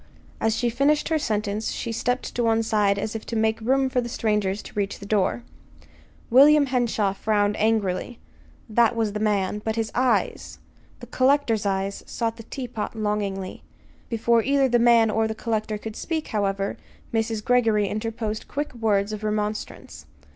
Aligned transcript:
As 0.39 0.55
she 0.55 0.71
finished 0.71 1.09
her 1.09 1.19
sentence 1.19 1.69
she 1.71 1.91
stepped 1.91 2.35
one 2.39 2.63
side 2.63 2.97
as 2.97 3.15
if 3.15 3.23
to 3.27 3.35
make 3.35 3.61
room 3.61 3.87
for 3.87 4.01
the 4.01 4.09
strangers 4.09 4.63
to 4.63 4.73
reach 4.73 4.97
the 4.97 5.05
door. 5.05 5.43
William 6.31 6.65
Henshaw 6.65 7.13
frowned 7.13 7.55
angrily 7.57 8.17
that 8.67 8.95
was 8.95 9.13
the 9.13 9.19
man; 9.19 9.61
but 9.63 9.75
his 9.75 9.91
eyes 9.93 10.57
the 11.01 11.05
collector's 11.05 11.67
eyes 11.67 12.01
sought 12.07 12.37
the 12.37 12.41
teapot 12.49 12.95
longingly. 12.95 13.61
Before 14.09 14.41
either 14.41 14.67
the 14.67 14.79
man 14.79 15.11
or 15.11 15.27
the 15.27 15.35
collector 15.35 15.77
could 15.77 15.95
speak, 15.95 16.29
however; 16.29 16.77
Mrs. 17.13 17.45
Greggory 17.45 17.87
interposed 17.87 18.47
quick 18.47 18.73
words 18.73 19.13
of 19.13 19.23
remonstrance. 19.23 20.07